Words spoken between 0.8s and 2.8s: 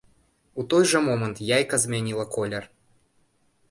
жа момант яйка змяніла колер.